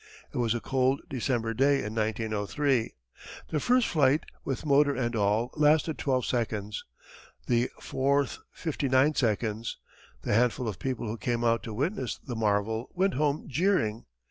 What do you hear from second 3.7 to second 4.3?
flight,